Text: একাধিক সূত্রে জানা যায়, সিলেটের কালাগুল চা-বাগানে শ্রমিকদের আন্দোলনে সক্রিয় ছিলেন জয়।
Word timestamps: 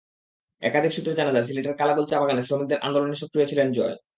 একাধিক 0.61 0.91
সূত্রে 0.93 1.13
জানা 1.13 1.31
যায়, 1.31 1.45
সিলেটের 1.45 1.75
কালাগুল 1.75 2.05
চা-বাগানে 2.05 2.41
শ্রমিকদের 2.41 2.79
আন্দোলনে 2.79 3.15
সক্রিয় 3.15 3.47
ছিলেন 3.47 3.67
জয়। 3.71 3.95